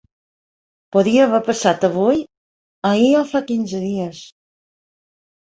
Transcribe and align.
Podia 0.95 1.19
haver 1.27 1.41
passat 1.49 1.85
avui, 1.89 2.23
ahir 2.93 3.13
o 3.19 3.21
fa 3.35 3.43
quinze 3.53 3.83
dies. 3.85 4.25